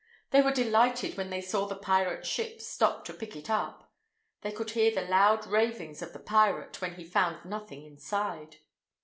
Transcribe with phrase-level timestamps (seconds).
[0.31, 3.91] They were delighted when they saw the pirate's ship stop to pick it up.
[4.41, 8.55] They could hear the loud ravings of the pirate when he found nothing inside.